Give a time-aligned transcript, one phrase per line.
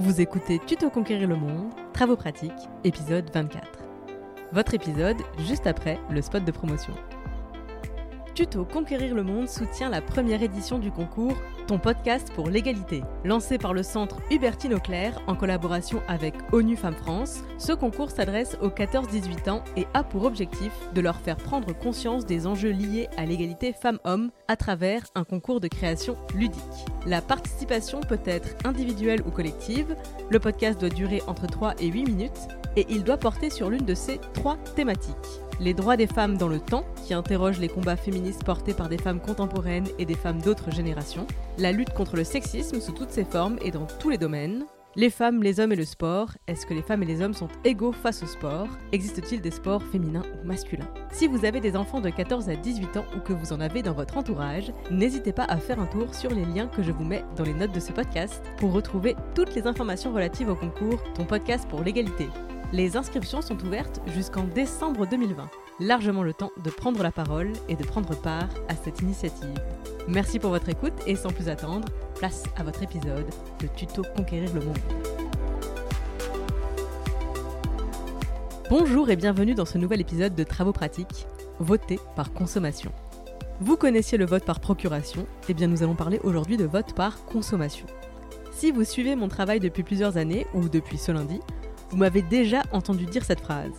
[0.00, 2.52] Vous écoutez Tuto Conquérir le Monde, Travaux pratiques,
[2.84, 3.66] épisode 24.
[4.52, 6.92] Votre épisode juste après le spot de promotion.
[8.32, 11.36] Tuto Conquérir le Monde soutient la première édition du concours
[11.68, 13.02] Ton podcast pour l'égalité.
[13.26, 18.56] Lancé par le centre Hubertine Auclair en collaboration avec ONU Femmes France, ce concours s'adresse
[18.62, 23.08] aux 14-18 ans et a pour objectif de leur faire prendre conscience des enjeux liés
[23.18, 26.62] à l'égalité femmes-hommes à travers un concours de création ludique.
[27.04, 29.94] La participation peut être individuelle ou collective,
[30.30, 33.84] le podcast doit durer entre 3 et 8 minutes et il doit porter sur l'une
[33.84, 35.42] de ces trois thématiques.
[35.60, 38.98] Les droits des femmes dans le temps, qui interroge les combats féministes portés par des
[38.98, 41.26] femmes contemporaines et des femmes d'autres générations,
[41.58, 45.10] la lutte contre le sexisme sous toutes ses formes et dans tous les domaines, les
[45.10, 47.92] femmes, les hommes et le sport, est-ce que les femmes et les hommes sont égaux
[47.92, 48.68] face au sport?
[48.90, 50.88] Existe-t-il des sports féminins ou masculins?
[51.12, 53.82] Si vous avez des enfants de 14 à 18 ans ou que vous en avez
[53.82, 57.04] dans votre entourage, n'hésitez pas à faire un tour sur les liens que je vous
[57.04, 61.02] mets dans les notes de ce podcast pour retrouver toutes les informations relatives au concours
[61.14, 62.26] Ton podcast pour l'égalité.
[62.70, 65.48] Les inscriptions sont ouvertes jusqu'en décembre 2020.
[65.80, 69.54] Largement le temps de prendre la parole et de prendre part à cette initiative.
[70.06, 73.24] Merci pour votre écoute et sans plus attendre, place à votre épisode
[73.60, 74.78] de Tuto Conquérir le monde.
[78.68, 81.26] Bonjour et bienvenue dans ce nouvel épisode de Travaux pratiques,
[81.60, 82.92] voté par consommation.
[83.60, 87.24] Vous connaissiez le vote par procuration, et bien nous allons parler aujourd'hui de vote par
[87.24, 87.86] consommation.
[88.52, 91.40] Si vous suivez mon travail depuis plusieurs années, ou depuis ce lundi,
[91.90, 93.72] vous m'avez déjà entendu dire cette phrase.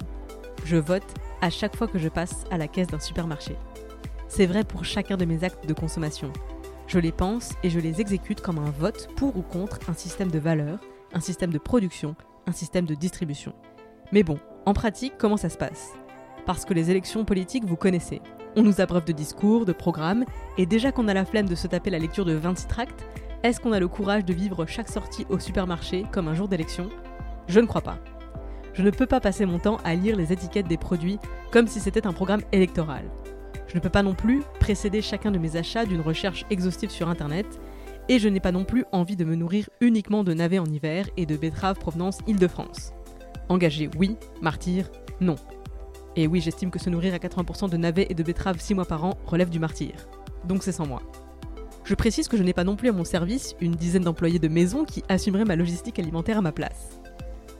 [0.66, 1.04] Je vote
[1.42, 3.56] à chaque fois que je passe à la caisse d'un supermarché.
[4.28, 6.32] C'est vrai pour chacun de mes actes de consommation.
[6.88, 10.32] Je les pense et je les exécute comme un vote pour ou contre un système
[10.32, 10.80] de valeurs,
[11.14, 12.16] un système de production,
[12.48, 13.54] un système de distribution.
[14.12, 15.94] Mais bon, en pratique, comment ça se passe?
[16.46, 18.22] Parce que les élections politiques, vous connaissez.
[18.56, 20.26] On nous abreuve de discours, de programmes,
[20.58, 23.06] et déjà qu'on a la flemme de se taper la lecture de 26 tracts,
[23.44, 26.90] est-ce qu'on a le courage de vivre chaque sortie au supermarché comme un jour d'élection?
[27.50, 27.98] Je ne crois pas.
[28.74, 31.18] Je ne peux pas passer mon temps à lire les étiquettes des produits
[31.52, 33.04] comme si c'était un programme électoral.
[33.68, 37.10] Je ne peux pas non plus précéder chacun de mes achats d'une recherche exhaustive sur
[37.10, 37.48] Internet,
[38.08, 41.08] et je n'ai pas non plus envie de me nourrir uniquement de navets en hiver
[41.18, 42.94] et de betteraves provenance Île-de-France.
[43.50, 44.90] Engagé, oui, martyr,
[45.20, 45.36] non.
[46.16, 48.86] Et oui, j'estime que se nourrir à 80% de navets et de betteraves 6 mois
[48.86, 49.94] par an relève du martyr.
[50.46, 51.02] Donc c'est sans moi.
[51.84, 54.48] Je précise que je n'ai pas non plus à mon service une dizaine d'employés de
[54.48, 57.00] maison qui assumeraient ma logistique alimentaire à ma place.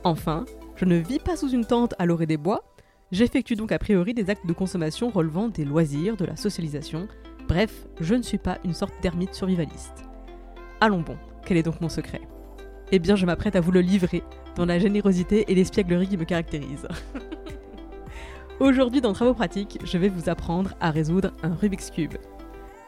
[0.04, 0.44] Enfin,
[0.76, 2.62] je ne vis pas sous une tente à l'orée des bois,
[3.12, 7.08] J'effectue donc a priori des actes de consommation relevant des loisirs, de la socialisation,
[7.48, 10.04] bref, je ne suis pas une sorte d'ermite survivaliste.
[10.80, 12.20] Allons bon, quel est donc mon secret?
[12.92, 14.22] Eh bien, je m'apprête à vous le livrer,
[14.54, 16.86] dans la générosité et l'espièglerie qui me caractérisent.
[18.60, 22.14] Aujourd'hui, dans Travaux pratiques, je vais vous apprendre à résoudre un Rubik's Cube.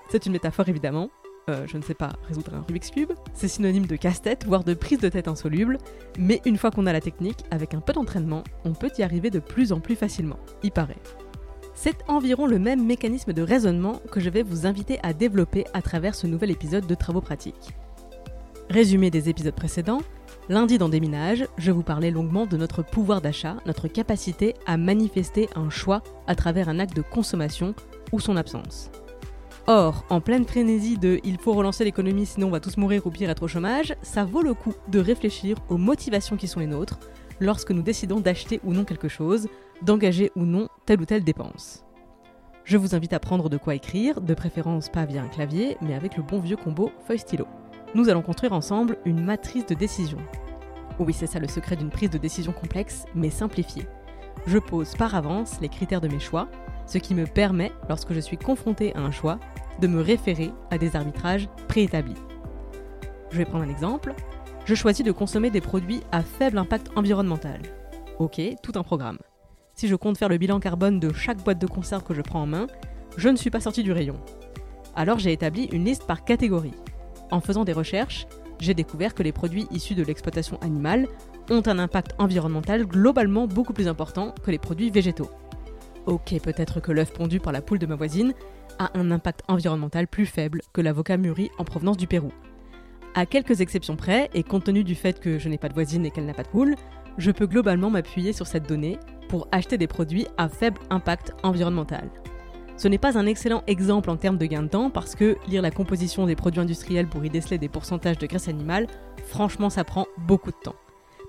[0.08, 1.10] C'est une métaphore évidemment,
[1.48, 3.12] euh, je ne sais pas résoudre un Rubik's Cube.
[3.34, 5.78] C'est synonyme de casse-tête, voire de prise de tête insoluble,
[6.18, 9.30] mais une fois qu'on a la technique, avec un peu d'entraînement, on peut y arriver
[9.30, 11.00] de plus en plus facilement, il paraît.
[11.74, 15.82] C'est environ le même mécanisme de raisonnement que je vais vous inviter à développer à
[15.82, 17.70] travers ce nouvel épisode de Travaux pratiques.
[18.70, 20.00] Résumé des épisodes précédents,
[20.48, 25.48] lundi dans Déminage, je vous parlais longuement de notre pouvoir d'achat, notre capacité à manifester
[25.56, 27.74] un choix à travers un acte de consommation
[28.12, 28.90] ou son absence.
[29.68, 33.10] Or, en pleine frénésie de il faut relancer l'économie sinon on va tous mourir ou
[33.10, 36.66] pire être au chômage, ça vaut le coup de réfléchir aux motivations qui sont les
[36.66, 36.98] nôtres
[37.38, 39.48] lorsque nous décidons d'acheter ou non quelque chose,
[39.82, 41.84] d'engager ou non telle ou telle dépense.
[42.64, 45.94] Je vous invite à prendre de quoi écrire, de préférence pas via un clavier, mais
[45.94, 47.46] avec le bon vieux combo feuille-stylo.
[47.94, 50.18] Nous allons construire ensemble une matrice de décision.
[50.98, 53.86] Oui, c'est ça le secret d'une prise de décision complexe, mais simplifiée.
[54.46, 56.48] Je pose par avance les critères de mes choix,
[56.86, 59.38] ce qui me permet, lorsque je suis confronté à un choix,
[59.80, 62.16] de me référer à des arbitrages préétablis.
[63.30, 64.14] Je vais prendre un exemple.
[64.64, 67.60] Je choisis de consommer des produits à faible impact environnemental.
[68.18, 69.18] Ok, tout un programme.
[69.74, 72.42] Si je compte faire le bilan carbone de chaque boîte de conserve que je prends
[72.42, 72.66] en main,
[73.16, 74.16] je ne suis pas sorti du rayon.
[74.94, 76.74] Alors j'ai établi une liste par catégorie.
[77.30, 78.26] En faisant des recherches,
[78.60, 81.08] j'ai découvert que les produits issus de l'exploitation animale
[81.50, 85.30] ont un impact environnemental globalement beaucoup plus important que les produits végétaux.
[86.06, 88.34] Ok, peut-être que l'œuf pondu par la poule de ma voisine
[88.78, 92.32] a un impact environnemental plus faible que l'avocat mûri en provenance du Pérou.
[93.14, 96.06] À quelques exceptions près, et compte tenu du fait que je n'ai pas de voisine
[96.06, 96.76] et qu'elle n'a pas de poule,
[97.18, 98.98] je peux globalement m'appuyer sur cette donnée
[99.28, 102.10] pour acheter des produits à faible impact environnemental.
[102.76, 105.62] Ce n'est pas un excellent exemple en termes de gain de temps parce que lire
[105.62, 108.86] la composition des produits industriels pour y déceler des pourcentages de graisse animale,
[109.26, 110.74] franchement ça prend beaucoup de temps.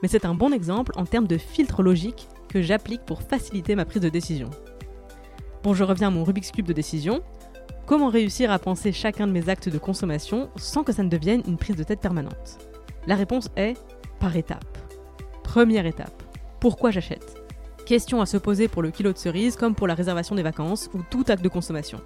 [0.02, 3.86] Mais c'est un bon exemple en termes de filtre logique que j'applique pour faciliter ma
[3.86, 4.50] prise de décision.
[5.64, 7.22] Bon, je reviens à mon Rubik's Cube de décision.
[7.86, 11.42] Comment réussir à penser chacun de mes actes de consommation sans que ça ne devienne
[11.48, 12.60] une prise de tête permanente?
[13.08, 13.76] La réponse est
[14.20, 14.78] par étapes.
[15.42, 16.22] Première étape,
[16.60, 17.42] pourquoi j'achète?
[17.86, 20.90] Question à se poser pour le kilo de cerises comme pour la réservation des vacances
[20.94, 22.02] ou tout acte de consommation.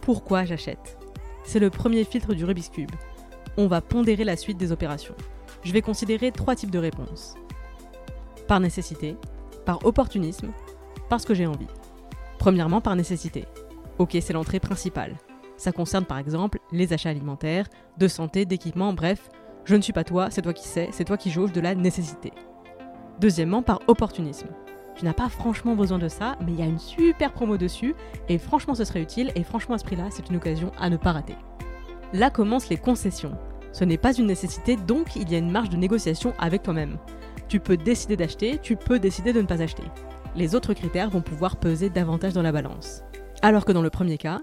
[0.00, 0.96] Pourquoi j'achète?
[1.42, 2.92] C'est le premier filtre du Rubik's Cube.
[3.56, 5.16] On va pondérer la suite des opérations.
[5.64, 7.34] Je vais considérer trois types de réponses.
[8.46, 9.16] Par nécessité,
[9.64, 10.52] par opportunisme,
[11.08, 11.66] parce que j'ai envie.
[12.44, 13.46] Premièrement, par nécessité.
[13.96, 15.16] Ok, c'est l'entrée principale.
[15.56, 19.30] Ça concerne par exemple les achats alimentaires, de santé, d'équipement, bref,
[19.64, 21.74] je ne suis pas toi, c'est toi qui sais, c'est toi qui jauge de la
[21.74, 22.32] nécessité.
[23.18, 24.48] Deuxièmement, par opportunisme.
[24.94, 27.94] Tu n'as pas franchement besoin de ça, mais il y a une super promo dessus,
[28.28, 30.98] et franchement ce serait utile, et franchement à ce prix-là, c'est une occasion à ne
[30.98, 31.36] pas rater.
[32.12, 33.38] Là commencent les concessions.
[33.72, 36.98] Ce n'est pas une nécessité, donc il y a une marge de négociation avec toi-même.
[37.48, 39.84] Tu peux décider d'acheter, tu peux décider de ne pas acheter.
[40.36, 43.02] Les autres critères vont pouvoir peser davantage dans la balance.
[43.40, 44.40] Alors que dans le premier cas,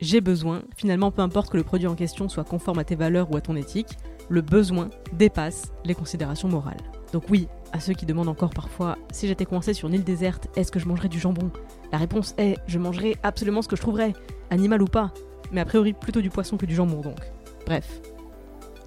[0.00, 3.32] j'ai besoin, finalement peu importe que le produit en question soit conforme à tes valeurs
[3.32, 3.98] ou à ton éthique,
[4.28, 6.80] le besoin dépasse les considérations morales.
[7.12, 10.48] Donc oui, à ceux qui demandent encore parfois si j'étais coincé sur une île déserte,
[10.56, 11.50] est-ce que je mangerais du jambon?
[11.90, 14.12] La réponse est je mangerai absolument ce que je trouverais,
[14.50, 15.12] animal ou pas,
[15.50, 17.20] mais a priori plutôt du poisson que du jambon donc.
[17.66, 18.00] Bref.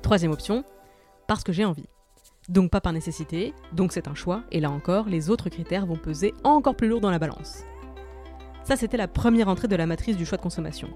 [0.02, 0.64] Troisième option,
[1.28, 1.90] parce que j'ai envie.
[2.48, 5.98] Donc pas par nécessité, donc c'est un choix, et là encore, les autres critères vont
[5.98, 7.64] peser encore plus lourd dans la balance.
[8.64, 10.90] Ça, c'était la première entrée de la matrice du choix de consommation.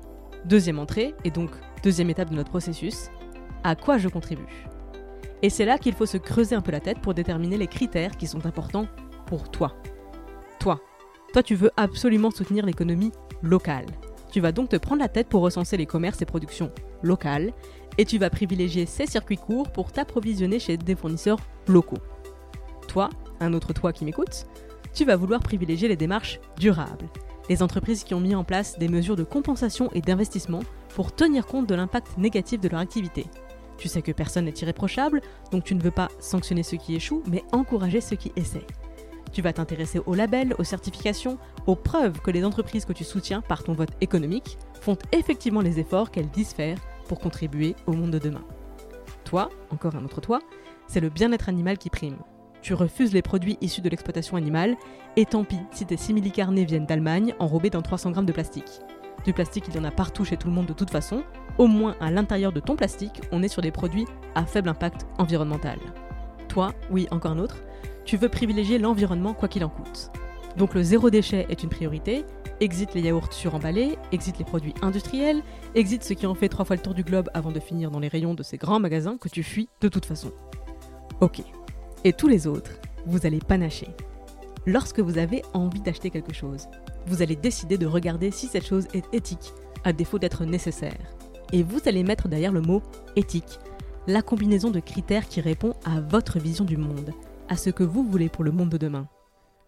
[0.45, 1.51] Deuxième entrée, et donc
[1.83, 3.09] deuxième étape de notre processus,
[3.63, 4.67] à quoi je contribue?
[5.41, 8.15] Et c'est là qu'il faut se creuser un peu la tête pour déterminer les critères
[8.15, 8.87] qui sont importants
[9.25, 9.75] pour toi.
[10.59, 10.79] Toi.
[11.33, 13.11] Toi, tu veux absolument soutenir l'économie
[13.41, 13.87] locale.
[14.31, 16.71] Tu vas donc te prendre la tête pour recenser les commerces et productions
[17.01, 17.51] locales
[17.97, 21.97] et tu vas privilégier ces circuits courts pour t'approvisionner chez des fournisseurs locaux.
[22.87, 23.09] Toi,
[23.39, 24.45] un autre toi qui m'écoute,
[24.93, 27.07] tu vas vouloir privilégier les démarches durables,
[27.49, 31.45] les entreprises qui ont mis en place des mesures de compensation et d'investissement pour tenir
[31.45, 33.25] compte de l'impact négatif de leur activité.
[33.77, 35.21] Tu sais que personne n'est irréprochable,
[35.51, 38.67] donc tu ne veux pas sanctionner ceux qui échouent, mais encourager ceux qui essaient.
[39.31, 43.41] Tu vas t'intéresser aux labels, aux certifications, aux preuves que les entreprises que tu soutiens
[43.41, 46.77] par ton vote économique font effectivement les efforts qu'elles disent faire
[47.11, 48.45] pour contribuer au monde de demain.
[49.25, 50.39] Toi, encore un autre toi,
[50.87, 52.15] c'est le bien-être animal qui prime.
[52.61, 54.77] Tu refuses les produits issus de l'exploitation animale,
[55.17, 58.79] et tant pis si tes simili-carnets viennent d'Allemagne enrobés dans 300 grammes de plastique.
[59.25, 61.23] Du plastique, il y en a partout chez tout le monde de toute façon.
[61.57, 64.05] Au moins à l'intérieur de ton plastique, on est sur des produits
[64.35, 65.79] à faible impact environnemental.
[66.47, 67.57] Toi, oui, encore un autre,
[68.05, 70.11] tu veux privilégier l'environnement quoi qu'il en coûte.
[70.55, 72.23] Donc le zéro déchet est une priorité,
[72.61, 75.41] exit les yaourts suremballés, exit les produits industriels,
[75.75, 77.99] exit ceux qui ont fait trois fois le tour du globe avant de finir dans
[77.99, 80.31] les rayons de ces grands magasins que tu fuis de toute façon.
[81.19, 81.41] Ok.
[82.03, 82.71] Et tous les autres,
[83.05, 83.87] vous allez panacher.
[84.65, 86.67] Lorsque vous avez envie d'acheter quelque chose,
[87.07, 89.53] vous allez décider de regarder si cette chose est éthique,
[89.83, 91.15] à défaut d'être nécessaire.
[91.51, 92.83] Et vous allez mettre derrière le mot
[93.15, 93.59] éthique,
[94.07, 97.11] la combinaison de critères qui répond à votre vision du monde,
[97.49, 99.07] à ce que vous voulez pour le monde de demain.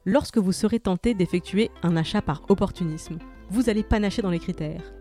[0.06, 3.20] Lorsque vous serez tenté d'effectuer un achat par opportunisme,
[3.50, 4.94] vous allez panacher dans les critères.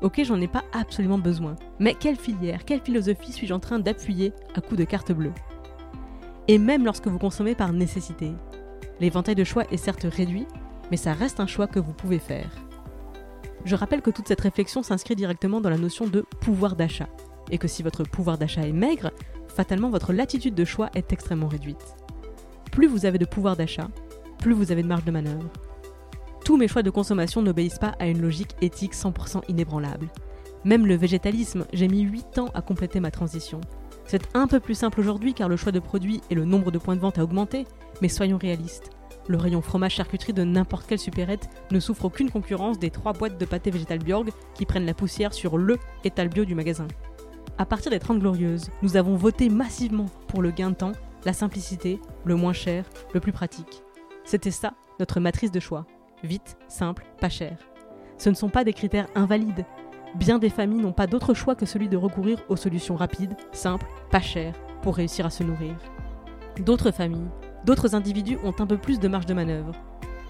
[0.00, 4.32] Ok, j'en ai pas absolument besoin, mais quelle filière, quelle philosophie suis-je en train d'appuyer
[4.54, 5.32] à coup de carte bleue?
[6.46, 8.30] Et même lorsque vous consommez par nécessité,
[9.00, 10.46] l'éventail de choix est certes réduit,
[10.92, 12.50] mais ça reste un choix que vous pouvez faire.
[13.64, 17.08] Je rappelle que toute cette réflexion s'inscrit directement dans la notion de pouvoir d'achat,
[17.50, 19.10] et que si votre pouvoir d'achat est maigre,
[19.48, 21.96] fatalement votre latitude de choix est extrêmement réduite.
[22.70, 23.88] Plus vous avez de pouvoir d'achat,
[24.38, 25.50] plus vous avez de marge de manœuvre.
[26.44, 30.08] Tous mes choix de consommation n'obéissent pas à une logique éthique 100% inébranlable.
[30.64, 33.60] Même le végétalisme, j'ai mis 8 ans à compléter ma transition.
[34.06, 36.78] C'est un peu plus simple aujourd'hui car le choix de produits et le nombre de
[36.78, 37.66] points de vente a augmenté,
[38.02, 38.90] mais soyons réalistes.
[39.26, 43.38] Le rayon fromage charcuterie de n'importe quelle supérette ne souffre aucune concurrence des trois boîtes
[43.38, 46.88] de pâté végétal Bjorg qui prennent la poussière sur le étal bio du magasin.
[47.56, 50.92] À partir des 30 glorieuses, nous avons voté massivement pour le gain de temps,
[51.24, 53.83] la simplicité, le moins cher, le plus pratique.
[54.24, 55.86] C'était ça, notre matrice de choix.
[56.22, 57.58] Vite, simple, pas cher.
[58.16, 59.66] Ce ne sont pas des critères invalides.
[60.14, 63.86] Bien des familles n'ont pas d'autre choix que celui de recourir aux solutions rapides, simples,
[64.10, 65.76] pas chères, pour réussir à se nourrir.
[66.60, 67.28] D'autres familles
[67.64, 69.72] D'autres individus ont un peu plus de marge de manœuvre.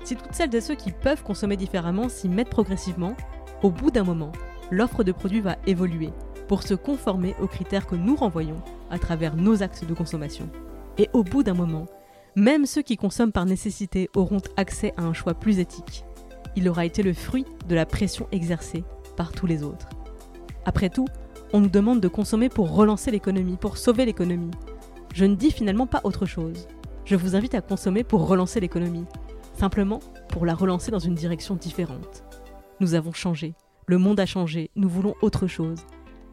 [0.05, 3.17] Si toutes celles et ceux qui peuvent consommer différemment s'y mettent progressivement,
[3.63, 4.33] Au bout d'un moment,
[4.71, 6.11] l'offre de produits va évoluer
[6.49, 8.61] pour se conformer aux critères que nous renvoyons
[8.91, 10.51] à travers nos actes de consommation.
[10.99, 11.87] Et au bout d'un moment,
[12.37, 16.05] même ceux qui consomment par nécessité auront accès à un choix plus éthique.
[16.57, 18.85] Il aura été le fruit de la pression exercée
[19.17, 19.89] par tous les autres.
[20.65, 21.07] Après tout,
[21.53, 24.51] on nous demande de consommer pour relancer l'économie, pour sauver l'économie.
[25.15, 26.67] Je ne dis finalement pas autre chose.
[27.05, 29.05] Je vous invite à consommer pour relancer l'économie,
[29.53, 32.25] simplement pour la relancer dans une direction différente.
[32.81, 33.55] Nous avons changé,
[33.87, 35.81] le monde a changé, nous voulons autre chose.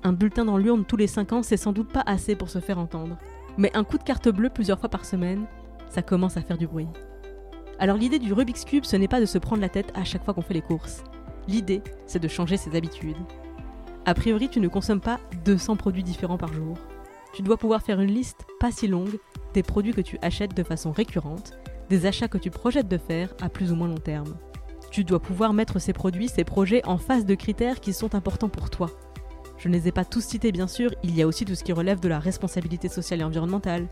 [0.04, 2.60] Un bulletin dans l'urne tous les 5 ans, c'est sans doute pas assez pour se
[2.60, 3.18] faire entendre.
[3.58, 5.46] Mais un coup de carte bleue plusieurs fois par semaine,
[5.92, 6.88] ça commence à faire du bruit.
[7.78, 10.24] Alors l'idée du Rubik's Cube, ce n'est pas de se prendre la tête à chaque
[10.24, 11.04] fois qu'on fait les courses.
[11.48, 13.18] L'idée, c'est de changer ses habitudes.
[14.06, 16.78] A priori, tu ne consommes pas 200 produits différents par jour.
[17.34, 19.20] Tu dois pouvoir faire une liste pas si longue
[19.54, 21.58] des produits que tu achètes de façon récurrente,
[21.90, 24.36] des achats que tu projettes de faire à plus ou moins long terme.
[24.92, 28.50] Tu dois pouvoir mettre ces produits, ces projets en face de critères qui sont importants
[28.50, 28.90] pour toi.
[29.58, 31.64] Je ne les ai pas tous cités bien sûr, il y a aussi tout ce
[31.64, 33.88] qui relève de la responsabilité sociale et environnementale.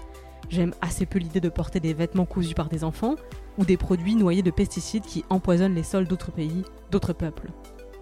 [0.48, 3.15] J'aime assez peu l'idée de porter des vêtements cousus par des enfants
[3.58, 7.51] ou des produits noyés de pesticides qui empoisonnent les sols d'autres pays, d'autres peuples.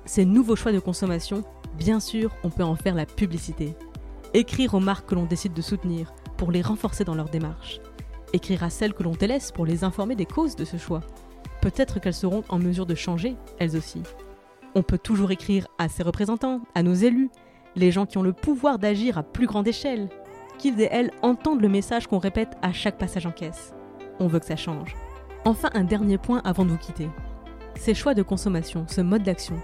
[0.05, 1.43] Ces nouveaux choix de consommation,
[1.77, 3.75] bien sûr, on peut en faire la publicité.
[4.33, 7.81] Écrire aux marques que l'on décide de soutenir pour les renforcer dans leur démarche.
[8.33, 11.01] Écrire à celles que l'on délaisse pour les informer des causes de ce choix.
[11.61, 14.03] Peut-être qu'elles seront en mesure de changer, elles aussi.
[14.75, 17.29] On peut toujours écrire à ses représentants, à nos élus,
[17.75, 20.09] les gens qui ont le pouvoir d'agir à plus grande échelle,
[20.57, 23.73] qu'ils et elles entendent le message qu'on répète à chaque passage en caisse.
[24.19, 24.95] On veut que ça change.
[25.45, 27.09] Enfin, un dernier point avant de vous quitter.
[27.75, 29.55] Ces choix de consommation, ce mode d'action,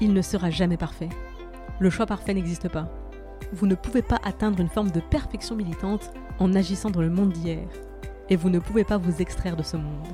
[0.00, 1.08] il ne sera jamais parfait.
[1.78, 2.88] Le choix parfait n'existe pas.
[3.52, 7.32] Vous ne pouvez pas atteindre une forme de perfection militante en agissant dans le monde
[7.32, 7.66] d'hier.
[8.28, 10.06] Et vous ne pouvez pas vous extraire de ce monde.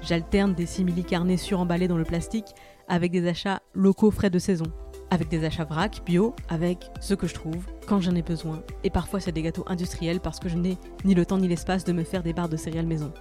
[0.00, 2.54] J'alterne des simili-carnets suremballés dans le plastique
[2.88, 4.66] avec des achats locaux frais de saison
[5.10, 8.62] avec des achats vrac, bio, avec ce que je trouve, quand j'en ai besoin.
[8.84, 11.84] Et parfois c'est des gâteaux industriels parce que je n'ai ni le temps ni l'espace
[11.84, 13.12] de me faire des barres de céréales maison.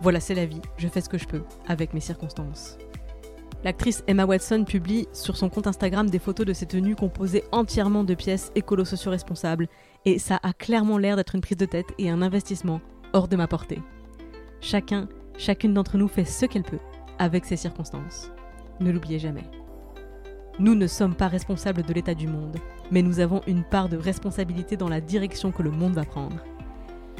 [0.00, 2.76] Voilà, c'est la vie, je fais ce que je peux, avec mes circonstances.
[3.64, 8.04] L'actrice Emma Watson publie sur son compte Instagram des photos de ses tenues composées entièrement
[8.04, 9.66] de pièces écolo-socio-responsables,
[10.04, 12.80] et ça a clairement l'air d'être une prise de tête et un investissement
[13.12, 13.80] hors de ma portée.
[14.60, 16.78] Chacun, chacune d'entre nous fait ce qu'elle peut,
[17.18, 18.30] avec ses circonstances.
[18.80, 19.44] Ne l'oubliez jamais.
[20.58, 22.56] Nous ne sommes pas responsables de l'état du monde,
[22.90, 26.42] mais nous avons une part de responsabilité dans la direction que le monde va prendre.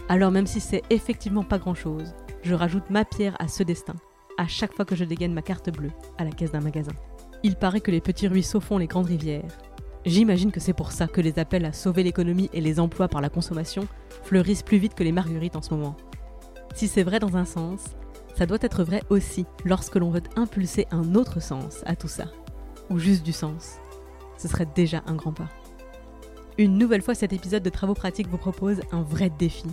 [0.09, 3.95] Alors même si c'est effectivement pas grand-chose, je rajoute ma pierre à ce destin,
[4.39, 6.95] à chaque fois que je dégaine ma carte bleue à la caisse d'un magasin.
[7.43, 9.59] Il paraît que les petits ruisseaux font les grandes rivières.
[10.07, 13.21] J'imagine que c'est pour ça que les appels à sauver l'économie et les emplois par
[13.21, 13.87] la consommation
[14.23, 15.97] fleurissent plus vite que les marguerites en ce moment.
[16.75, 17.85] Si c'est vrai dans un sens,
[18.35, 22.25] ça doit être vrai aussi lorsque l'on veut impulser un autre sens à tout ça
[22.91, 23.77] ou juste du sens.
[24.39, 25.49] Ce serait déjà un grand pas.
[26.59, 29.67] Une nouvelle fois, cet épisode de Travaux pratiques vous propose un vrai défi.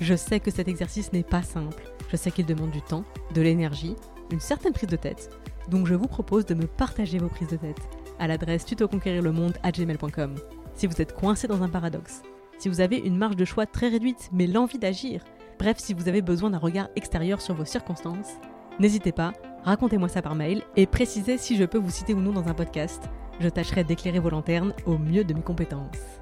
[0.00, 1.82] Je sais que cet exercice n'est pas simple.
[2.10, 3.96] Je sais qu'il demande du temps, de l'énergie,
[4.30, 5.30] une certaine prise de tête.
[5.68, 7.80] Donc je vous propose de me partager vos prises de tête
[8.18, 10.34] à l'adresse tutoconquérirlemonde@gmail.com.
[10.74, 12.22] Si vous êtes coincé dans un paradoxe,
[12.58, 15.24] si vous avez une marge de choix très réduite mais l'envie d'agir,
[15.58, 18.34] bref, si vous avez besoin d'un regard extérieur sur vos circonstances,
[18.78, 19.32] n'hésitez pas
[19.64, 22.54] racontez-moi ça par mail et précisez si je peux vous citer ou non dans un
[22.54, 23.08] podcast.
[23.40, 26.20] Je tâcherai d'éclairer vos lanternes au mieux de mes compétences.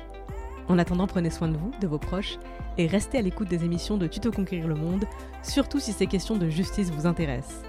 [0.69, 2.39] En attendant, prenez soin de vous, de vos proches,
[2.77, 5.05] et restez à l'écoute des émissions de Tuto Conquérir le Monde,
[5.43, 7.63] surtout si ces questions de justice vous intéressent.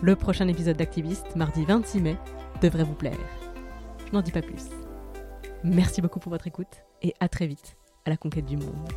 [0.00, 2.16] Le prochain épisode d'Activiste, mardi 26 mai,
[2.62, 3.18] devrait vous plaire.
[4.06, 4.68] Je n'en dis pas plus.
[5.64, 8.88] Merci beaucoup pour votre écoute, et à très vite à la conquête du monde.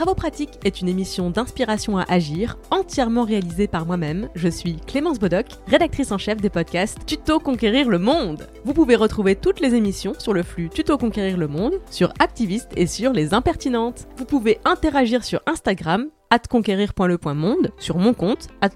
[0.00, 4.30] Travaux pratiques est une émission d'inspiration à agir, entièrement réalisée par moi-même.
[4.34, 8.48] Je suis Clémence Bodoc, rédactrice en chef des podcasts Tuto Conquérir le Monde.
[8.64, 12.70] Vous pouvez retrouver toutes les émissions sur le flux Tuto Conquérir le Monde, sur Activiste
[12.76, 14.08] et sur Les Impertinentes.
[14.16, 18.70] Vous pouvez interagir sur Instagram at conquérir.le.monde sur mon compte, at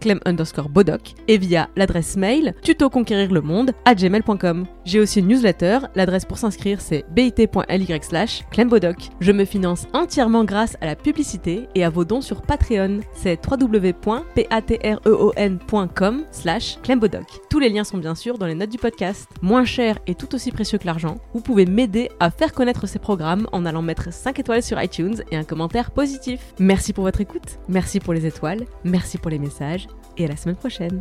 [0.70, 4.66] bodoc, et via l'adresse mail tutoconquérirlemonde at gmail.com.
[4.84, 9.10] J'ai aussi une newsletter, l'adresse pour s'inscrire c'est bit.ly slash clembodoc.
[9.20, 13.40] Je me finance entièrement grâce à la publicité et à vos dons sur Patreon, c'est
[13.48, 17.24] www.patreon.com slash clembodoc.
[17.50, 19.28] Tous les liens sont bien sûr dans les notes du podcast.
[19.42, 22.98] Moins cher et tout aussi précieux que l'argent, vous pouvez m'aider à faire connaître ces
[22.98, 26.54] programmes en allant mettre 5 étoiles sur iTunes et un commentaire positif.
[26.58, 27.20] Merci pour votre
[27.68, 31.00] merci pour les étoiles, merci pour les messages, et à la semaine prochaine.